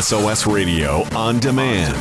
SOS 0.00 0.46
Radio 0.46 1.04
on 1.14 1.38
demand. 1.38 1.96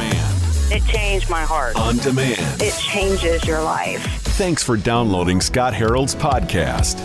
It 0.70 0.84
changed 0.86 1.30
my 1.30 1.44
heart. 1.44 1.78
On 1.78 1.96
demand. 1.98 2.62
It 2.62 2.74
changes 2.78 3.46
your 3.46 3.62
life. 3.62 4.04
Thanks 4.36 4.62
for 4.62 4.76
downloading 4.76 5.40
Scott 5.40 5.74
Harold's 5.74 6.14
podcast. 6.14 7.00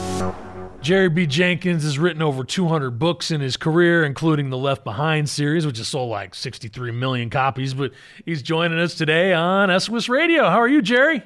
Jerry 0.81 1.09
B. 1.09 1.27
Jenkins 1.27 1.85
has 1.85 1.97
written 1.97 2.23
over 2.23 2.43
200 2.43 2.99
books 2.99 3.31
in 3.31 3.41
his 3.41 3.57
career, 3.57 4.03
including 4.05 4.51
the 4.51 4.59
Left 4.59 4.83
Behind 4.83 5.29
series, 5.29 5.65
which 5.65 5.79
has 5.79 5.87
sold 5.87 6.11
like 6.11 6.35
63 6.35 6.91
million 6.91 7.31
copies. 7.31 7.72
But 7.72 7.93
he's 8.25 8.43
joining 8.43 8.81
us 8.81 8.97
today 8.97 9.33
on 9.33 9.79
SOS 9.79 10.09
Radio. 10.09 10.51
How 10.51 10.59
are 10.59 10.69
you, 10.69 10.83
Jerry? 10.83 11.22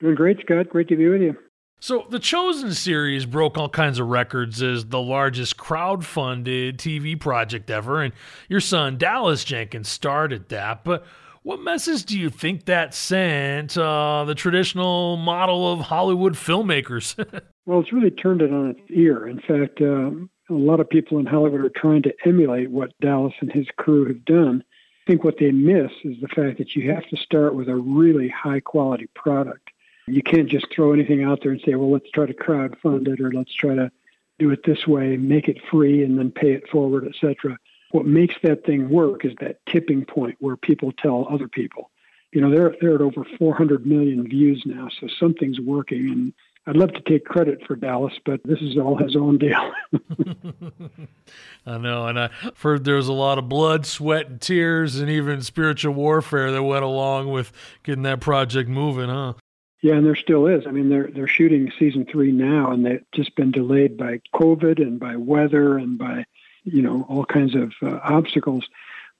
Doing 0.00 0.14
great, 0.14 0.40
Scott. 0.40 0.68
Great 0.68 0.88
to 0.88 0.96
be 0.96 1.08
with 1.08 1.22
you. 1.22 1.34
So, 1.78 2.06
the 2.08 2.18
Chosen 2.18 2.72
series 2.72 3.26
broke 3.26 3.58
all 3.58 3.68
kinds 3.68 3.98
of 3.98 4.08
records 4.08 4.62
as 4.62 4.86
the 4.86 5.00
largest 5.00 5.58
crowd-funded 5.58 6.78
TV 6.78 7.20
project 7.20 7.70
ever, 7.70 8.02
and 8.02 8.14
your 8.48 8.60
son 8.60 8.96
Dallas 8.96 9.44
Jenkins 9.44 9.88
started 9.88 10.48
that. 10.48 10.84
But 10.84 11.04
what 11.42 11.60
message 11.60 12.04
do 12.04 12.18
you 12.18 12.30
think 12.30 12.64
that 12.64 12.94
sent 12.94 13.76
uh, 13.76 14.24
the 14.24 14.34
traditional 14.34 15.16
model 15.16 15.70
of 15.70 15.80
Hollywood 15.80 16.32
filmmakers? 16.32 17.14
well, 17.66 17.80
it's 17.80 17.92
really 17.92 18.10
turned 18.10 18.40
it 18.40 18.52
on 18.52 18.70
its 18.70 18.80
ear. 18.90 19.28
In 19.28 19.38
fact, 19.38 19.80
um, 19.82 20.30
a 20.48 20.54
lot 20.54 20.80
of 20.80 20.88
people 20.88 21.18
in 21.18 21.26
Hollywood 21.26 21.60
are 21.60 21.70
trying 21.76 22.02
to 22.02 22.12
emulate 22.24 22.70
what 22.70 22.98
Dallas 23.00 23.34
and 23.40 23.52
his 23.52 23.66
crew 23.76 24.08
have 24.08 24.24
done. 24.24 24.64
I 25.06 25.10
think 25.12 25.24
what 25.24 25.36
they 25.38 25.52
miss 25.52 25.92
is 26.04 26.16
the 26.20 26.28
fact 26.34 26.58
that 26.58 26.74
you 26.74 26.90
have 26.90 27.06
to 27.10 27.16
start 27.18 27.54
with 27.54 27.68
a 27.68 27.76
really 27.76 28.28
high 28.28 28.60
quality 28.60 29.08
product. 29.14 29.68
You 30.06 30.22
can't 30.22 30.48
just 30.48 30.66
throw 30.74 30.92
anything 30.92 31.24
out 31.24 31.40
there 31.42 31.52
and 31.52 31.60
say, 31.64 31.74
well, 31.74 31.90
let's 31.90 32.10
try 32.10 32.26
to 32.26 32.34
crowd 32.34 32.76
fund 32.82 33.08
it 33.08 33.20
or 33.20 33.32
let's 33.32 33.52
try 33.54 33.74
to 33.74 33.90
do 34.38 34.50
it 34.50 34.60
this 34.64 34.86
way, 34.86 35.16
make 35.16 35.48
it 35.48 35.58
free 35.70 36.04
and 36.04 36.18
then 36.18 36.30
pay 36.30 36.52
it 36.52 36.68
forward, 36.68 37.06
etc. 37.06 37.58
What 37.90 38.06
makes 38.06 38.34
that 38.42 38.64
thing 38.64 38.88
work 38.88 39.24
is 39.24 39.32
that 39.40 39.64
tipping 39.66 40.04
point 40.04 40.36
where 40.40 40.56
people 40.56 40.92
tell 40.92 41.26
other 41.30 41.48
people. 41.48 41.90
You 42.32 42.40
know, 42.40 42.50
they're 42.50 42.74
they're 42.80 42.96
at 42.96 43.00
over 43.00 43.24
400 43.38 43.86
million 43.86 44.28
views 44.28 44.62
now, 44.66 44.88
so 45.00 45.08
something's 45.18 45.60
working. 45.60 46.10
And 46.10 46.32
I'd 46.66 46.76
love 46.76 46.92
to 46.94 47.00
take 47.00 47.24
credit 47.24 47.62
for 47.66 47.76
Dallas, 47.76 48.12
but 48.24 48.40
this 48.44 48.60
is 48.60 48.76
all 48.76 48.96
his 48.96 49.16
own 49.16 49.38
deal. 49.38 49.72
I 51.66 51.78
know, 51.78 52.06
and 52.08 52.18
I've 52.18 52.58
heard 52.58 52.84
there's 52.84 53.08
a 53.08 53.12
lot 53.12 53.38
of 53.38 53.48
blood, 53.48 53.86
sweat, 53.86 54.28
and 54.28 54.40
tears, 54.40 54.96
and 54.96 55.08
even 55.08 55.40
spiritual 55.42 55.94
warfare 55.94 56.50
that 56.50 56.62
went 56.62 56.84
along 56.84 57.30
with 57.30 57.52
getting 57.84 58.02
that 58.02 58.20
project 58.20 58.68
moving, 58.68 59.08
huh? 59.08 59.34
Yeah, 59.82 59.94
and 59.94 60.06
there 60.06 60.16
still 60.16 60.46
is. 60.46 60.66
I 60.66 60.70
mean, 60.70 60.88
they're 60.88 61.08
they're 61.12 61.28
shooting 61.28 61.70
season 61.78 62.06
three 62.10 62.32
now, 62.32 62.72
and 62.72 62.84
they've 62.84 63.04
just 63.12 63.36
been 63.36 63.50
delayed 63.50 63.96
by 63.96 64.20
COVID 64.34 64.80
and 64.80 64.98
by 64.98 65.16
weather 65.16 65.76
and 65.78 65.98
by 65.98 66.24
you 66.64 66.82
know 66.82 67.06
all 67.08 67.24
kinds 67.24 67.54
of 67.54 67.72
uh, 67.82 68.00
obstacles. 68.02 68.66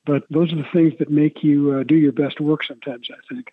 But 0.06 0.24
those 0.30 0.52
are 0.52 0.56
the 0.56 0.68
things 0.72 0.94
that 0.98 1.10
make 1.10 1.42
you 1.42 1.72
uh, 1.72 1.82
do 1.82 1.96
your 1.96 2.12
best 2.12 2.40
work. 2.40 2.64
Sometimes, 2.64 3.08
I 3.10 3.34
think. 3.34 3.52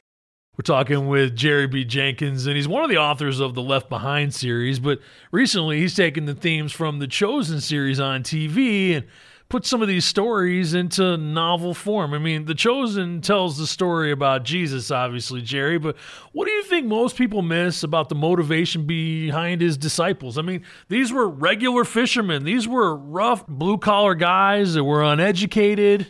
We're 0.56 0.62
talking 0.62 1.08
with 1.08 1.36
Jerry 1.36 1.66
B. 1.66 1.84
Jenkins, 1.84 2.46
and 2.46 2.56
he's 2.56 2.68
one 2.68 2.84
of 2.84 2.90
the 2.92 3.00
authors 3.00 3.40
of 3.40 3.56
the 3.56 3.62
Left 3.64 3.90
Behind 3.90 4.31
series. 4.31 4.80
But 4.80 5.00
recently, 5.31 5.80
he's 5.80 5.96
taken 5.96 6.26
the 6.26 6.36
themes 6.36 6.72
from 6.72 7.00
the 7.00 7.08
Chosen 7.08 7.59
series 7.59 8.00
on 8.00 8.22
TV 8.22 8.96
and 8.96 9.08
put 9.49 9.66
some 9.66 9.81
of 9.81 9.88
these 9.88 10.05
stories 10.05 10.73
into 10.73 11.17
novel 11.17 11.73
form. 11.73 12.13
I 12.13 12.17
mean, 12.17 12.45
The 12.45 12.55
Chosen 12.55 13.22
tells 13.22 13.58
the 13.58 13.67
story 13.67 14.11
about 14.11 14.44
Jesus, 14.44 14.89
obviously, 14.89 15.41
Jerry, 15.41 15.77
but 15.77 15.95
what 16.31 16.45
do 16.45 16.52
you 16.52 16.63
think 16.63 16.88
most 16.88 17.16
people 17.16 17.41
miss 17.41 17.83
about 17.83 18.09
the 18.09 18.16
motivation 18.16 18.85
behind 18.85 19.61
his 19.61 19.77
disciples? 19.77 20.38
I 20.38 20.41
mean, 20.41 20.63
these 20.88 21.11
were 21.11 21.30
regular 21.30 21.83
fishermen, 21.83 22.44
these 22.44 22.67
were 22.67 22.95
rough 22.95 23.45
blue 23.47 23.77
collar 23.77 24.16
guys 24.16 24.73
that 24.73 24.83
were 24.83 25.03
uneducated. 25.03 26.07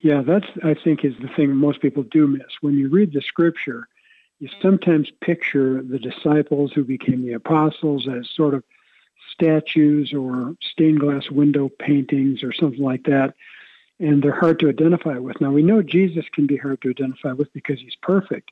Yeah, 0.00 0.22
that's, 0.26 0.46
I 0.64 0.74
think, 0.74 1.04
is 1.04 1.14
the 1.22 1.28
thing 1.36 1.54
most 1.54 1.80
people 1.80 2.02
do 2.02 2.26
miss. 2.26 2.42
When 2.60 2.74
you 2.74 2.88
read 2.88 3.12
the 3.12 3.22
scripture, 3.22 3.86
you 4.40 4.48
sometimes 4.60 5.08
picture 5.20 5.80
the 5.82 6.00
disciples 6.00 6.72
who 6.74 6.82
became 6.82 7.24
the 7.24 7.34
apostles 7.34 8.08
as 8.08 8.28
sort 8.34 8.54
of 8.54 8.64
statues 9.32 10.12
or 10.12 10.54
stained 10.60 11.00
glass 11.00 11.30
window 11.30 11.68
paintings 11.78 12.42
or 12.42 12.52
something 12.52 12.82
like 12.82 13.04
that. 13.04 13.34
And 13.98 14.22
they're 14.22 14.38
hard 14.38 14.58
to 14.60 14.68
identify 14.68 15.18
with. 15.18 15.40
Now, 15.40 15.50
we 15.50 15.62
know 15.62 15.82
Jesus 15.82 16.24
can 16.32 16.46
be 16.46 16.56
hard 16.56 16.82
to 16.82 16.90
identify 16.90 17.32
with 17.32 17.52
because 17.52 17.78
he's 17.80 17.96
perfect. 18.02 18.50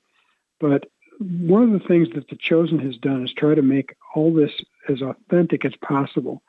But 0.60 0.86
one 1.18 1.62
of 1.62 1.72
the 1.72 1.86
things 1.86 2.08
that 2.14 2.28
the 2.28 2.36
Chosen 2.36 2.78
has 2.78 2.96
done 2.96 3.24
is 3.24 3.32
try 3.32 3.54
to 3.54 3.62
make 3.62 3.96
all 4.14 4.32
this 4.32 4.52
as 4.88 5.02
authentic 5.02 5.64
as 5.64 5.74
possible. 5.76 6.42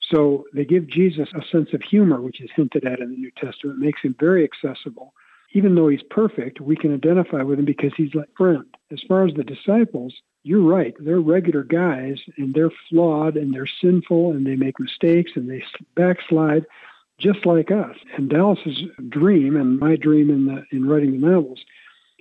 So 0.00 0.44
they 0.52 0.64
give 0.64 0.86
Jesus 0.88 1.28
a 1.34 1.46
sense 1.46 1.72
of 1.72 1.82
humor, 1.82 2.20
which 2.20 2.40
is 2.40 2.50
hinted 2.54 2.84
at 2.84 3.00
in 3.00 3.10
the 3.10 3.16
New 3.16 3.30
Testament, 3.30 3.78
it 3.80 3.84
makes 3.84 4.02
him 4.02 4.14
very 4.18 4.44
accessible. 4.44 5.14
Even 5.54 5.74
though 5.74 5.88
he's 5.88 6.02
perfect, 6.10 6.60
we 6.60 6.76
can 6.76 6.94
identify 6.94 7.42
with 7.42 7.58
him 7.58 7.64
because 7.64 7.92
he's 7.96 8.14
like 8.14 8.28
friend. 8.36 8.64
As 8.90 9.00
far 9.06 9.26
as 9.26 9.34
the 9.34 9.44
disciples, 9.44 10.14
you're 10.44 10.62
right. 10.62 10.94
They're 10.98 11.20
regular 11.20 11.62
guys 11.62 12.18
and 12.36 12.54
they're 12.54 12.72
flawed 12.88 13.36
and 13.36 13.54
they're 13.54 13.68
sinful 13.80 14.32
and 14.32 14.46
they 14.46 14.56
make 14.56 14.80
mistakes 14.80 15.32
and 15.34 15.48
they 15.48 15.62
backslide 15.94 16.64
just 17.18 17.46
like 17.46 17.70
us. 17.70 17.96
And 18.16 18.28
Dallas's 18.28 18.82
dream 19.08 19.56
and 19.56 19.78
my 19.78 19.96
dream 19.96 20.30
in 20.30 20.46
the 20.46 20.64
in 20.72 20.88
writing 20.88 21.12
the 21.12 21.26
novels 21.26 21.60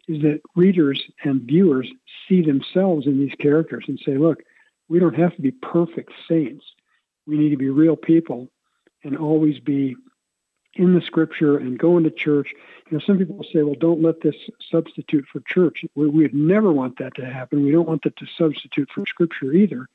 is 0.07 0.21
that 0.21 0.41
readers 0.55 1.01
and 1.23 1.41
viewers 1.41 1.89
see 2.27 2.41
themselves 2.41 3.07
in 3.07 3.19
these 3.19 3.35
characters 3.39 3.85
and 3.87 3.99
say, 4.05 4.17
look, 4.17 4.43
we 4.89 4.99
don't 4.99 5.15
have 5.15 5.35
to 5.35 5.41
be 5.41 5.51
perfect 5.51 6.11
saints. 6.27 6.65
We 7.25 7.37
need 7.37 7.49
to 7.49 7.57
be 7.57 7.69
real 7.69 7.95
people 7.95 8.49
and 9.03 9.17
always 9.17 9.59
be 9.59 9.95
in 10.75 10.95
the 10.95 11.01
scripture 11.01 11.57
and 11.57 11.77
going 11.77 12.03
to 12.03 12.11
church. 12.11 12.53
You 12.89 12.97
know, 12.97 13.03
some 13.05 13.17
people 13.17 13.43
say, 13.51 13.63
well, 13.63 13.75
don't 13.75 14.01
let 14.01 14.21
this 14.21 14.35
substitute 14.69 15.25
for 15.31 15.41
church. 15.41 15.83
We, 15.95 16.07
would 16.07 16.33
never 16.33 16.71
want 16.71 16.99
that 16.99 17.15
to 17.15 17.25
happen. 17.25 17.63
We 17.63 17.71
don't 17.71 17.87
want 17.87 18.03
that 18.03 18.17
to 18.17 18.25
substitute 18.37 18.89
for 18.93 19.05
scripture 19.05 19.51
either. 19.51 19.87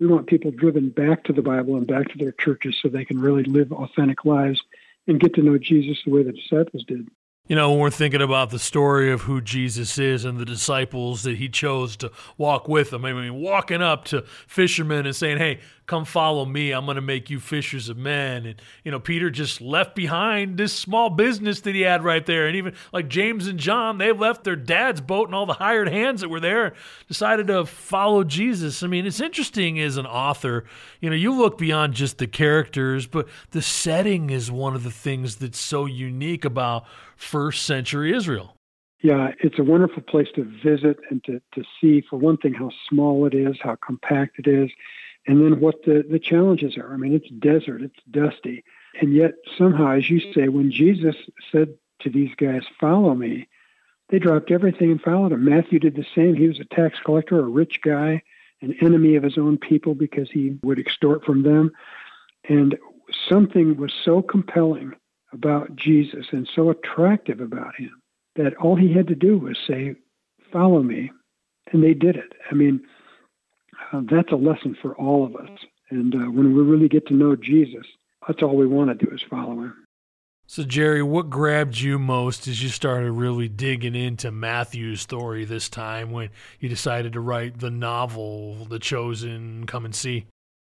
We 0.00 0.06
want 0.06 0.26
people 0.26 0.50
driven 0.50 0.90
back 0.90 1.24
to 1.24 1.32
the 1.32 1.42
Bible 1.42 1.76
and 1.76 1.86
back 1.86 2.08
to 2.08 2.18
their 2.18 2.32
churches 2.32 2.76
so 2.80 2.88
they 2.88 3.04
can 3.04 3.20
really 3.20 3.44
live 3.44 3.72
authentic 3.72 4.24
lives 4.24 4.62
and 5.06 5.20
get 5.20 5.34
to 5.34 5.42
know 5.42 5.58
Jesus 5.58 5.98
the 6.04 6.10
way 6.12 6.22
the 6.22 6.32
disciples 6.32 6.84
did. 6.84 7.08
You 7.48 7.54
know, 7.54 7.70
when 7.70 7.78
we're 7.78 7.90
thinking 7.90 8.22
about 8.22 8.50
the 8.50 8.58
story 8.58 9.12
of 9.12 9.22
who 9.22 9.40
Jesus 9.40 9.98
is 9.98 10.24
and 10.24 10.36
the 10.36 10.44
disciples 10.44 11.22
that 11.22 11.36
he 11.36 11.48
chose 11.48 11.96
to 11.98 12.10
walk 12.36 12.66
with 12.66 12.92
him, 12.92 13.04
I 13.04 13.12
mean, 13.12 13.34
walking 13.34 13.80
up 13.80 14.04
to 14.06 14.22
fishermen 14.48 15.06
and 15.06 15.14
saying, 15.14 15.38
Hey, 15.38 15.60
come 15.86 16.04
follow 16.04 16.44
me. 16.44 16.72
I'm 16.72 16.84
going 16.84 16.96
to 16.96 17.00
make 17.00 17.30
you 17.30 17.38
fishers 17.38 17.88
of 17.88 17.96
men. 17.96 18.46
And, 18.46 18.62
you 18.82 18.90
know, 18.90 18.98
Peter 18.98 19.30
just 19.30 19.60
left 19.60 19.94
behind 19.94 20.58
this 20.58 20.72
small 20.72 21.10
business 21.10 21.60
that 21.60 21.74
he 21.74 21.82
had 21.82 22.02
right 22.02 22.26
there. 22.26 22.48
And 22.48 22.56
even 22.56 22.74
like 22.92 23.08
James 23.08 23.46
and 23.46 23.58
John, 23.58 23.98
they 23.98 24.10
left 24.12 24.42
their 24.44 24.56
dad's 24.56 25.00
boat 25.00 25.28
and 25.28 25.34
all 25.34 25.46
the 25.46 25.54
hired 25.54 25.88
hands 25.88 26.22
that 26.22 26.28
were 26.28 26.40
there, 26.40 26.74
decided 27.06 27.46
to 27.46 27.64
follow 27.64 28.24
Jesus. 28.24 28.82
I 28.82 28.88
mean, 28.88 29.06
it's 29.06 29.20
interesting 29.20 29.78
as 29.78 29.96
an 29.96 30.06
author, 30.06 30.64
you 31.00 31.08
know, 31.08 31.16
you 31.16 31.32
look 31.32 31.58
beyond 31.58 31.94
just 31.94 32.18
the 32.18 32.26
characters, 32.26 33.06
but 33.06 33.28
the 33.52 33.62
setting 33.62 34.30
is 34.30 34.50
one 34.50 34.74
of 34.74 34.82
the 34.82 34.90
things 34.90 35.36
that's 35.36 35.60
so 35.60 35.86
unique 35.86 36.44
about 36.44 36.84
first 37.36 37.66
century 37.66 38.16
Israel. 38.16 38.56
Yeah, 39.02 39.32
it's 39.40 39.58
a 39.58 39.62
wonderful 39.62 40.02
place 40.02 40.28
to 40.36 40.44
visit 40.44 40.96
and 41.10 41.22
to, 41.24 41.42
to 41.54 41.62
see, 41.78 42.02
for 42.08 42.16
one 42.16 42.38
thing, 42.38 42.54
how 42.54 42.70
small 42.88 43.26
it 43.26 43.34
is, 43.34 43.56
how 43.60 43.76
compact 43.76 44.38
it 44.38 44.46
is, 44.46 44.70
and 45.26 45.44
then 45.44 45.60
what 45.60 45.84
the, 45.84 46.02
the 46.10 46.18
challenges 46.18 46.78
are. 46.78 46.94
I 46.94 46.96
mean, 46.96 47.12
it's 47.12 47.28
desert, 47.38 47.82
it's 47.82 48.00
dusty. 48.10 48.64
And 49.02 49.14
yet, 49.14 49.32
somehow, 49.58 49.90
as 49.90 50.08
you 50.08 50.32
say, 50.32 50.48
when 50.48 50.70
Jesus 50.70 51.14
said 51.52 51.74
to 52.00 52.08
these 52.08 52.34
guys, 52.36 52.62
Follow 52.80 53.14
me, 53.14 53.46
they 54.08 54.18
dropped 54.18 54.50
everything 54.50 54.90
and 54.90 55.02
followed 55.02 55.32
him. 55.32 55.44
Matthew 55.44 55.78
did 55.78 55.94
the 55.94 56.06
same. 56.14 56.34
He 56.34 56.48
was 56.48 56.58
a 56.58 56.74
tax 56.74 56.98
collector, 57.04 57.38
a 57.38 57.42
rich 57.42 57.80
guy, 57.84 58.22
an 58.62 58.74
enemy 58.80 59.16
of 59.16 59.24
his 59.24 59.36
own 59.36 59.58
people 59.58 59.94
because 59.94 60.30
he 60.30 60.56
would 60.62 60.78
extort 60.78 61.22
from 61.22 61.42
them. 61.42 61.70
And 62.48 62.78
something 63.28 63.76
was 63.76 63.92
so 64.04 64.22
compelling 64.22 64.94
about 65.36 65.76
Jesus 65.76 66.26
and 66.32 66.48
so 66.54 66.70
attractive 66.70 67.40
about 67.40 67.76
him 67.76 68.00
that 68.36 68.56
all 68.56 68.76
he 68.76 68.92
had 68.92 69.06
to 69.08 69.14
do 69.14 69.38
was 69.38 69.56
say, 69.68 69.94
Follow 70.52 70.82
me. 70.82 71.10
And 71.72 71.82
they 71.82 71.94
did 71.94 72.16
it. 72.16 72.32
I 72.50 72.54
mean, 72.54 72.80
uh, 73.92 74.02
that's 74.10 74.32
a 74.32 74.36
lesson 74.36 74.76
for 74.80 74.94
all 74.96 75.26
of 75.26 75.34
us. 75.34 75.50
And 75.90 76.14
uh, 76.14 76.30
when 76.30 76.54
we 76.54 76.62
really 76.62 76.88
get 76.88 77.06
to 77.08 77.14
know 77.14 77.34
Jesus, 77.36 77.84
that's 78.26 78.42
all 78.42 78.56
we 78.56 78.66
want 78.66 78.96
to 78.96 79.06
do 79.06 79.12
is 79.12 79.22
follow 79.28 79.52
him. 79.52 79.74
So, 80.48 80.62
Jerry, 80.62 81.02
what 81.02 81.28
grabbed 81.28 81.78
you 81.78 81.98
most 81.98 82.46
as 82.46 82.62
you 82.62 82.68
started 82.68 83.10
really 83.10 83.48
digging 83.48 83.96
into 83.96 84.30
Matthew's 84.30 85.00
story 85.00 85.44
this 85.44 85.68
time 85.68 86.12
when 86.12 86.30
you 86.60 86.68
decided 86.68 87.14
to 87.14 87.20
write 87.20 87.58
the 87.58 87.70
novel, 87.70 88.64
The 88.66 88.78
Chosen 88.78 89.66
Come 89.66 89.84
and 89.84 89.94
See? 89.94 90.26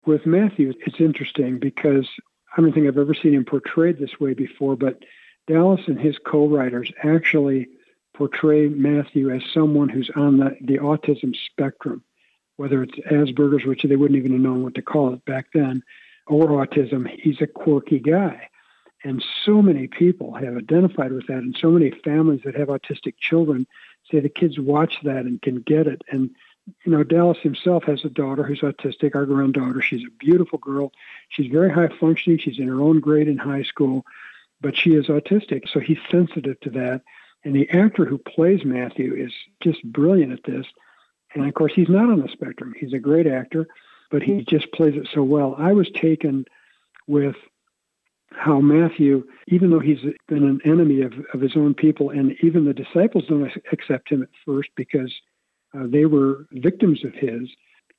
With 0.05 0.25
Matthew, 0.25 0.71
it's 0.85 0.95
interesting 0.99 1.59
because 1.59 2.07
I 2.55 2.61
don't 2.61 2.73
think 2.73 2.87
I've 2.87 2.97
ever 2.97 3.13
seen 3.13 3.33
him 3.33 3.45
portrayed 3.45 3.99
this 3.99 4.19
way 4.19 4.33
before, 4.33 4.75
but 4.75 5.03
Dallas 5.47 5.81
and 5.87 5.99
his 5.99 6.17
co 6.25 6.47
writers 6.47 6.91
actually 7.03 7.67
portray 8.13 8.69
Matthew 8.69 9.29
as 9.29 9.41
someone 9.53 9.89
who's 9.89 10.09
on 10.15 10.37
the, 10.37 10.57
the 10.61 10.77
autism 10.77 11.35
spectrum, 11.35 12.03
whether 12.55 12.81
it's 12.81 12.97
Asperger's, 13.11 13.65
which 13.65 13.83
they 13.83 13.95
wouldn't 13.97 14.17
even 14.17 14.31
have 14.31 14.41
known 14.41 14.63
what 14.63 14.75
to 14.75 14.81
call 14.81 15.13
it 15.13 15.25
back 15.25 15.47
then, 15.53 15.83
or 16.27 16.47
autism. 16.47 17.07
He's 17.19 17.41
a 17.41 17.47
quirky 17.47 17.99
guy. 17.99 18.49
And 19.03 19.23
so 19.43 19.61
many 19.61 19.87
people 19.87 20.33
have 20.33 20.57
identified 20.57 21.11
with 21.11 21.27
that, 21.27 21.37
and 21.37 21.55
so 21.59 21.69
many 21.69 21.91
families 22.03 22.41
that 22.45 22.55
have 22.55 22.69
autistic 22.69 23.17
children 23.19 23.67
say 24.09 24.19
the 24.19 24.29
kids 24.29 24.57
watch 24.57 24.99
that 25.03 25.25
and 25.25 25.41
can 25.41 25.61
get 25.61 25.87
it. 25.87 26.01
And 26.09 26.31
you 26.83 26.91
know, 26.91 27.03
Dallas 27.03 27.37
himself 27.39 27.83
has 27.83 28.03
a 28.03 28.09
daughter 28.09 28.43
who's 28.43 28.61
autistic, 28.61 29.15
our 29.15 29.25
granddaughter. 29.25 29.81
She's 29.81 30.05
a 30.05 30.17
beautiful 30.19 30.59
girl. 30.59 30.91
She's 31.29 31.51
very 31.51 31.71
high 31.71 31.89
functioning. 31.99 32.39
She's 32.39 32.59
in 32.59 32.67
her 32.67 32.81
own 32.81 32.99
grade 32.99 33.27
in 33.27 33.37
high 33.37 33.63
school, 33.63 34.03
but 34.61 34.75
she 34.75 34.95
is 34.95 35.07
autistic. 35.07 35.69
So 35.71 35.79
he's 35.79 35.99
sensitive 36.09 36.59
to 36.61 36.69
that. 36.71 37.01
And 37.43 37.55
the 37.55 37.69
actor 37.69 38.05
who 38.05 38.17
plays 38.17 38.65
Matthew 38.65 39.13
is 39.13 39.31
just 39.61 39.83
brilliant 39.83 40.33
at 40.33 40.43
this. 40.43 40.65
And 41.35 41.47
of 41.47 41.53
course, 41.53 41.73
he's 41.75 41.89
not 41.89 42.09
on 42.09 42.21
the 42.21 42.29
spectrum. 42.29 42.73
He's 42.79 42.93
a 42.93 42.99
great 42.99 43.27
actor, 43.27 43.67
but 44.09 44.23
he 44.23 44.43
just 44.43 44.71
plays 44.71 44.95
it 44.95 45.07
so 45.13 45.21
well. 45.21 45.55
I 45.59 45.73
was 45.73 45.89
taken 45.91 46.45
with 47.07 47.35
how 48.31 48.59
Matthew, 48.59 49.23
even 49.47 49.69
though 49.69 49.79
he's 49.79 50.01
been 50.27 50.43
an 50.43 50.59
enemy 50.65 51.01
of, 51.01 51.13
of 51.33 51.41
his 51.41 51.55
own 51.55 51.73
people, 51.73 52.09
and 52.09 52.35
even 52.41 52.65
the 52.65 52.73
disciples 52.73 53.25
don't 53.27 53.51
accept 53.71 54.09
him 54.09 54.23
at 54.23 54.29
first 54.45 54.69
because 54.75 55.13
uh, 55.75 55.87
they 55.87 56.05
were 56.05 56.45
victims 56.51 57.03
of 57.03 57.13
his, 57.13 57.49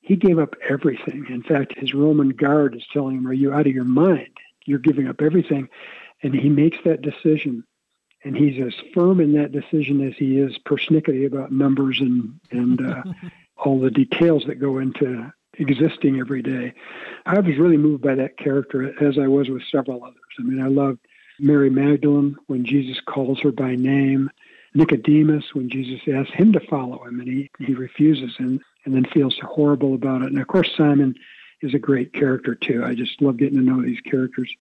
he 0.01 0.15
gave 0.15 0.39
up 0.39 0.55
everything. 0.67 1.25
In 1.29 1.43
fact, 1.43 1.77
his 1.77 1.93
Roman 1.93 2.29
guard 2.29 2.75
is 2.75 2.85
telling 2.93 3.17
him, 3.17 3.27
Are 3.27 3.33
you 3.33 3.53
out 3.53 3.67
of 3.67 3.73
your 3.73 3.83
mind? 3.83 4.29
You're 4.65 4.79
giving 4.79 5.07
up 5.07 5.21
everything. 5.21 5.67
And 6.23 6.33
he 6.33 6.49
makes 6.49 6.77
that 6.85 7.01
decision. 7.01 7.63
And 8.23 8.35
he's 8.35 8.61
as 8.65 8.73
firm 8.93 9.19
in 9.19 9.33
that 9.33 9.51
decision 9.51 10.05
as 10.05 10.13
he 10.17 10.39
is 10.39 10.57
persnickety 10.65 11.25
about 11.25 11.51
numbers 11.51 11.99
and, 11.99 12.39
and 12.51 12.81
uh, 12.81 13.03
all 13.57 13.79
the 13.79 13.91
details 13.91 14.43
that 14.47 14.55
go 14.55 14.79
into 14.79 15.31
existing 15.59 16.19
every 16.19 16.41
day. 16.41 16.73
I 17.25 17.39
was 17.39 17.57
really 17.57 17.77
moved 17.77 18.03
by 18.03 18.15
that 18.15 18.37
character 18.37 18.93
as 19.03 19.17
I 19.17 19.27
was 19.27 19.49
with 19.49 19.63
several 19.71 20.03
others. 20.03 20.15
I 20.39 20.43
mean, 20.43 20.61
I 20.61 20.67
loved 20.67 20.99
Mary 21.39 21.69
Magdalene 21.69 22.35
when 22.47 22.65
Jesus 22.65 22.99
calls 23.05 23.39
her 23.41 23.51
by 23.51 23.75
name, 23.75 24.29
Nicodemus 24.77 25.53
when 25.53 25.69
Jesus 25.69 25.99
asks 26.07 26.33
him 26.33 26.53
to 26.53 26.59
follow 26.59 27.03
him 27.03 27.19
and 27.19 27.27
he, 27.27 27.49
he 27.59 27.73
refuses 27.73 28.35
and, 28.37 28.61
and 28.85 28.93
then 28.93 29.05
feels 29.05 29.39
horrible 29.41 29.95
about 29.95 30.21
it. 30.21 30.27
And 30.27 30.39
of 30.39 30.47
course, 30.47 30.69
Simon 30.77 31.15
is 31.61 31.73
a 31.73 31.79
great 31.79 32.13
character 32.13 32.53
too. 32.53 32.83
I 32.85 32.93
just 32.93 33.19
love 33.19 33.37
getting 33.37 33.57
to 33.57 33.63
know 33.63 33.81
these 33.81 33.99
characters. 34.01 34.53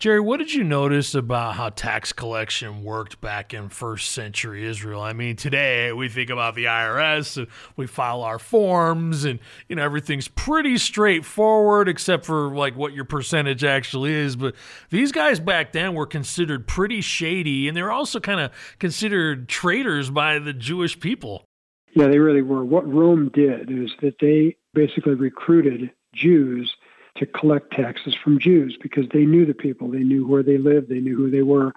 Jerry, 0.00 0.18
what 0.18 0.38
did 0.38 0.54
you 0.54 0.64
notice 0.64 1.14
about 1.14 1.56
how 1.56 1.68
tax 1.68 2.10
collection 2.10 2.82
worked 2.82 3.20
back 3.20 3.52
in 3.52 3.68
first 3.68 4.12
century 4.12 4.64
Israel? 4.64 5.02
I 5.02 5.12
mean, 5.12 5.36
today 5.36 5.92
we 5.92 6.08
think 6.08 6.30
about 6.30 6.54
the 6.54 6.64
IRS 6.64 7.36
and 7.36 7.46
we 7.76 7.86
file 7.86 8.22
our 8.22 8.38
forms 8.38 9.26
and 9.26 9.38
you 9.68 9.76
know 9.76 9.82
everything's 9.82 10.26
pretty 10.26 10.78
straightforward 10.78 11.86
except 11.86 12.24
for 12.24 12.56
like 12.56 12.76
what 12.76 12.94
your 12.94 13.04
percentage 13.04 13.62
actually 13.62 14.14
is, 14.14 14.36
but 14.36 14.54
these 14.88 15.12
guys 15.12 15.38
back 15.38 15.72
then 15.72 15.92
were 15.92 16.06
considered 16.06 16.66
pretty 16.66 17.02
shady 17.02 17.68
and 17.68 17.76
they're 17.76 17.92
also 17.92 18.20
kind 18.20 18.40
of 18.40 18.52
considered 18.78 19.50
traitors 19.50 20.08
by 20.08 20.38
the 20.38 20.54
Jewish 20.54 20.98
people. 20.98 21.44
Yeah, 21.92 22.06
they 22.06 22.18
really 22.18 22.40
were. 22.40 22.64
What 22.64 22.90
Rome 22.90 23.30
did 23.34 23.70
is 23.70 23.90
that 24.00 24.14
they 24.18 24.56
basically 24.72 25.12
recruited 25.12 25.90
Jews 26.14 26.74
to 27.20 27.26
collect 27.26 27.70
taxes 27.72 28.14
from 28.14 28.40
Jews 28.40 28.76
because 28.82 29.04
they 29.12 29.24
knew 29.24 29.46
the 29.46 29.54
people, 29.54 29.88
they 29.88 29.98
knew 29.98 30.26
where 30.26 30.42
they 30.42 30.58
lived, 30.58 30.88
they 30.88 31.00
knew 31.00 31.16
who 31.16 31.30
they 31.30 31.42
were, 31.42 31.72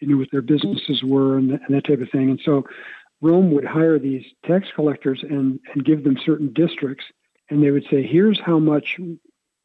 they 0.00 0.06
knew 0.06 0.18
what 0.18 0.30
their 0.30 0.40
businesses 0.40 1.02
were, 1.02 1.36
and, 1.36 1.50
and 1.50 1.60
that 1.68 1.84
type 1.84 2.00
of 2.00 2.10
thing. 2.10 2.30
And 2.30 2.40
so 2.42 2.64
Rome 3.20 3.50
would 3.52 3.64
hire 3.64 3.98
these 3.98 4.24
tax 4.46 4.68
collectors 4.74 5.22
and, 5.22 5.58
and 5.74 5.84
give 5.84 6.04
them 6.04 6.16
certain 6.24 6.52
districts, 6.52 7.04
and 7.50 7.62
they 7.62 7.72
would 7.72 7.84
say, 7.90 8.06
here's 8.06 8.40
how 8.40 8.58
much 8.58 8.96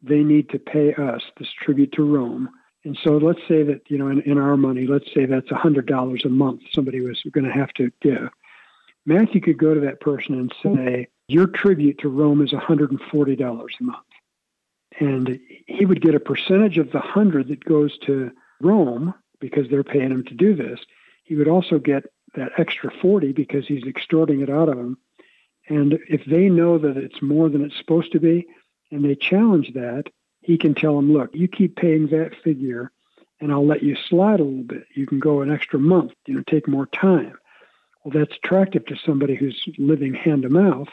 they 0.02 0.24
need 0.24 0.50
to 0.50 0.60
pay 0.60 0.94
us, 0.96 1.22
this 1.38 1.50
tribute 1.62 1.92
to 1.94 2.04
Rome. 2.04 2.50
And 2.84 2.98
so 3.04 3.18
let's 3.18 3.42
say 3.48 3.64
that, 3.64 3.82
you 3.88 3.98
know, 3.98 4.08
in, 4.08 4.22
in 4.22 4.38
our 4.38 4.58
money, 4.58 4.88
let's 4.88 5.14
say 5.14 5.26
that's 5.26 5.50
$100 5.50 6.26
a 6.26 6.30
month 6.30 6.62
somebody 6.74 7.02
was 7.02 7.22
going 7.32 7.46
to 7.46 7.52
have 7.52 7.72
to 7.74 7.92
give. 8.02 8.30
Matthew 9.06 9.42
could 9.42 9.58
go 9.58 9.74
to 9.74 9.80
that 9.82 10.02
person 10.02 10.36
and 10.36 10.54
say, 10.64 11.08
your 11.28 11.48
tribute 11.48 12.00
to 12.00 12.10
Rome 12.10 12.42
is 12.42 12.52
$140 12.52 13.40
a 13.42 13.84
month 13.84 13.98
and 15.00 15.40
he 15.66 15.86
would 15.86 16.02
get 16.02 16.16
a 16.16 16.20
percentage 16.20 16.78
of 16.78 16.92
the 16.92 17.00
hundred 17.00 17.48
that 17.48 17.64
goes 17.64 17.98
to 18.00 18.32
Rome 18.62 19.14
because 19.40 19.70
they're 19.70 19.84
paying 19.84 20.12
him 20.12 20.26
to 20.26 20.34
do 20.34 20.54
this. 20.54 20.80
He 21.24 21.36
would 21.36 21.48
also 21.48 21.80
get 21.80 22.04
that 22.36 22.52
extra 22.58 22.92
40 23.02 23.32
because 23.32 23.66
he's 23.66 23.86
extorting 23.86 24.42
it 24.42 24.50
out 24.50 24.70
of 24.70 24.78
them. 24.78 24.98
And 25.70 26.00
if 26.10 26.26
they 26.26 26.50
know 26.50 26.78
that 26.78 26.98
it's 26.98 27.22
more 27.22 27.50
than 27.50 27.64
it's 27.64 27.78
supposed 27.78 28.12
to 28.12 28.20
be 28.20 28.48
and 28.92 29.06
they 29.06 29.16
challenge 29.16 29.74
that, 29.74 30.06
he 30.42 30.58
can 30.58 30.74
tell 30.74 30.96
them, 30.96 31.14
look, 31.14 31.30
you 31.34 31.48
keep 31.48 31.76
paying 31.76 32.08
that 32.08 32.36
figure 32.44 32.92
and 33.40 33.52
I'll 33.52 33.66
let 33.66 33.84
you 33.84 33.96
slide 33.96 34.40
a 34.40 34.44
little 34.44 34.64
bit. 34.64 34.84
You 34.96 35.08
can 35.08 35.20
go 35.20 35.42
an 35.42 35.52
extra 35.52 35.80
month, 35.80 36.12
you 36.26 36.36
know, 36.36 36.44
take 36.48 36.68
more 36.68 36.88
time. 36.88 37.38
Well, 38.04 38.14
that's 38.14 38.38
attractive 38.44 38.86
to 38.88 38.98
somebody 39.06 39.36
who's 39.36 39.64
living 39.78 40.14
hand 40.14 40.44
to 40.44 40.50
mouth 40.50 40.90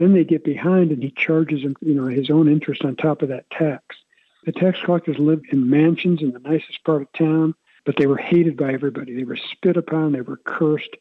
then 0.00 0.14
they 0.14 0.24
get 0.24 0.42
behind 0.42 0.90
and 0.90 1.02
he 1.02 1.10
charges 1.10 1.62
them, 1.62 1.76
you 1.82 1.94
know, 1.94 2.06
his 2.06 2.30
own 2.30 2.48
interest 2.48 2.84
on 2.84 2.96
top 2.96 3.20
of 3.20 3.28
that 3.28 3.48
tax. 3.50 3.84
The 4.46 4.52
tax 4.52 4.78
collectors 4.82 5.18
lived 5.18 5.46
in 5.52 5.68
mansions 5.68 6.22
in 6.22 6.32
the 6.32 6.38
nicest 6.38 6.82
part 6.84 7.02
of 7.02 7.12
town, 7.12 7.54
but 7.84 7.96
they 7.96 8.06
were 8.06 8.16
hated 8.16 8.56
by 8.56 8.72
everybody. 8.72 9.14
They 9.14 9.24
were 9.24 9.36
spit 9.36 9.76
upon, 9.76 10.12
they 10.12 10.22
were 10.22 10.38
cursed 10.38 10.96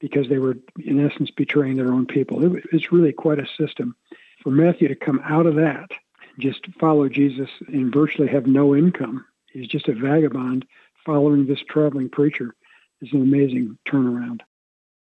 because 0.00 0.28
they 0.28 0.38
were, 0.38 0.56
in 0.82 1.04
essence, 1.04 1.30
betraying 1.30 1.76
their 1.76 1.92
own 1.92 2.06
people. 2.06 2.56
It, 2.56 2.64
it's 2.72 2.90
really 2.90 3.12
quite 3.12 3.38
a 3.38 3.46
system. 3.58 3.94
For 4.42 4.50
Matthew 4.50 4.88
to 4.88 4.94
come 4.94 5.20
out 5.24 5.44
of 5.44 5.56
that, 5.56 5.90
just 6.38 6.66
follow 6.80 7.08
Jesus 7.10 7.50
and 7.66 7.92
virtually 7.92 8.28
have 8.28 8.46
no 8.46 8.74
income, 8.74 9.26
he's 9.52 9.68
just 9.68 9.88
a 9.88 9.94
vagabond 9.94 10.64
following 11.04 11.46
this 11.46 11.60
traveling 11.68 12.08
preacher, 12.08 12.54
is 13.02 13.12
an 13.12 13.20
amazing 13.20 13.76
turnaround. 13.86 14.40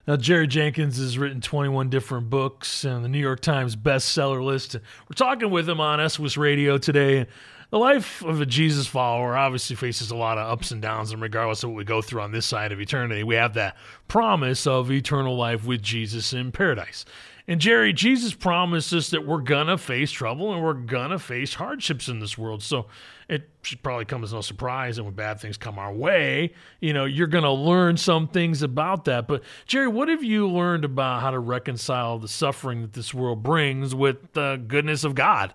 Now, 0.09 0.15
Jerry 0.15 0.47
Jenkins 0.47 0.97
has 0.97 1.19
written 1.19 1.39
21 1.39 1.91
different 1.91 2.31
books 2.31 2.83
and 2.83 3.06
the 3.06 3.09
New 3.09 3.19
York 3.19 3.41
Times 3.41 3.75
bestseller 3.75 4.44
list. 4.44 4.73
We're 4.73 5.13
talking 5.13 5.51
with 5.51 5.69
him 5.69 5.79
on 5.79 6.09
SOS 6.09 6.35
Radio 6.35 6.79
today. 6.79 7.27
The 7.69 7.77
life 7.77 8.23
of 8.23 8.41
a 8.41 8.45
Jesus 8.47 8.88
follower 8.88 9.38
obviously 9.38 9.75
faces 9.75 10.09
a 10.09 10.15
lot 10.15 10.39
of 10.39 10.51
ups 10.51 10.71
and 10.71 10.81
downs, 10.81 11.11
and 11.11 11.21
regardless 11.21 11.63
of 11.63 11.69
what 11.69 11.77
we 11.77 11.83
go 11.83 12.01
through 12.01 12.21
on 12.21 12.31
this 12.31 12.47
side 12.47 12.71
of 12.71 12.81
eternity, 12.81 13.23
we 13.23 13.35
have 13.35 13.53
that 13.53 13.77
promise 14.07 14.65
of 14.65 14.91
eternal 14.91 15.38
life 15.38 15.63
with 15.63 15.83
Jesus 15.83 16.33
in 16.33 16.51
paradise. 16.51 17.06
And 17.50 17.60
Jerry, 17.60 17.94
Jesus 17.94 18.36
promised 18.36 18.94
us 18.94 19.10
that 19.10 19.25
we're 19.25 19.42
gonna 19.42 19.80
face 19.80 20.12
trouble 20.12 20.54
and 20.54 20.63
we're 20.63 20.74
gonna 20.74 21.18
face 21.18 21.56
hardships 21.56 22.07
in 22.07 22.19
this 22.19 22.38
world. 22.38 22.62
So 22.62 22.86
it 23.28 23.50
should 23.63 23.81
probably 23.81 24.06
come 24.06 24.24
as 24.24 24.31
no 24.31 24.42
surprise. 24.42 25.00
And 25.00 25.07
when 25.07 25.16
bad 25.16 25.40
things 25.40 25.57
come 25.57 25.80
our 25.80 25.92
way, 25.92 26.54
you 26.80 26.94
know, 26.94 27.06
you're 27.06 27.25
gonna 27.25 27.51
learn 27.51 27.98
some 27.98 28.28
things 28.28 28.62
about 28.62 29.06
that. 29.06 29.28
But 29.28 29.42
Jerry, 29.66 29.88
what 29.88 30.09
have 30.09 30.23
you 30.23 30.47
learned 30.47 30.85
about 30.85 31.21
how 31.21 31.31
to 31.31 31.40
reconcile 31.40 32.19
the 32.19 32.28
suffering 32.28 32.83
that 32.83 32.94
this 32.94 33.16
world 33.16 33.42
brings 33.42 33.95
with 33.95 34.33
the 34.33 34.64
goodness 34.68 35.04
of 35.04 35.16
God? 35.16 35.52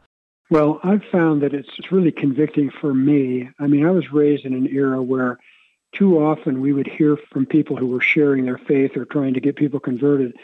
Well, 0.50 0.80
I've 0.82 1.04
found 1.12 1.42
that 1.42 1.54
it's 1.54 1.92
really 1.92 2.10
convicting 2.10 2.72
for 2.80 2.92
me. 2.92 3.50
I 3.60 3.68
mean, 3.68 3.86
I 3.86 3.92
was 3.92 4.10
raised 4.12 4.44
in 4.44 4.52
an 4.52 4.66
era 4.66 5.00
where 5.00 5.38
too 5.94 6.18
often 6.18 6.60
we 6.60 6.72
would 6.72 6.88
hear 6.88 7.16
from 7.30 7.46
people 7.46 7.76
who 7.76 7.86
were 7.86 8.00
sharing 8.00 8.46
their 8.46 8.58
faith 8.58 8.96
or 8.96 9.04
trying 9.04 9.34
to 9.34 9.40
get 9.40 9.54
people 9.54 9.78
converted 9.78 10.34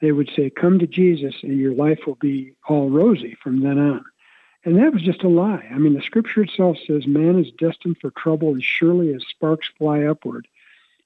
they 0.00 0.12
would 0.12 0.30
say, 0.36 0.50
Come 0.50 0.78
to 0.78 0.86
Jesus 0.86 1.34
and 1.42 1.58
your 1.58 1.74
life 1.74 2.00
will 2.06 2.16
be 2.16 2.54
all 2.68 2.90
rosy 2.90 3.36
from 3.42 3.62
then 3.62 3.78
on. 3.78 4.04
And 4.64 4.76
that 4.78 4.92
was 4.92 5.02
just 5.02 5.22
a 5.22 5.28
lie. 5.28 5.64
I 5.72 5.78
mean, 5.78 5.94
the 5.94 6.02
scripture 6.02 6.42
itself 6.42 6.76
says 6.86 7.06
man 7.06 7.38
is 7.38 7.52
destined 7.52 7.98
for 8.00 8.10
trouble 8.10 8.56
as 8.56 8.64
surely 8.64 9.14
as 9.14 9.24
sparks 9.28 9.68
fly 9.78 10.02
upward. 10.02 10.48